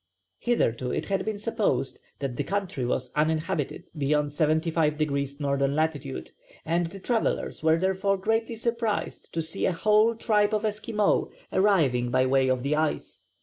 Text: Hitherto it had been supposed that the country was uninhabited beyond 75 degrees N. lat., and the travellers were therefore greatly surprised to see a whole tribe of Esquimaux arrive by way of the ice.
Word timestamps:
Hitherto 0.39 0.89
it 0.89 1.05
had 1.09 1.23
been 1.25 1.37
supposed 1.37 1.99
that 2.17 2.35
the 2.35 2.43
country 2.43 2.85
was 2.85 3.11
uninhabited 3.15 3.91
beyond 3.95 4.31
75 4.31 4.97
degrees 4.97 5.39
N. 5.39 5.75
lat., 5.75 5.95
and 6.65 6.87
the 6.87 6.99
travellers 6.99 7.61
were 7.61 7.77
therefore 7.77 8.17
greatly 8.17 8.55
surprised 8.55 9.31
to 9.31 9.43
see 9.43 9.67
a 9.67 9.71
whole 9.73 10.15
tribe 10.15 10.55
of 10.55 10.65
Esquimaux 10.65 11.29
arrive 11.53 12.09
by 12.11 12.25
way 12.25 12.47
of 12.47 12.63
the 12.63 12.75
ice. 12.75 13.25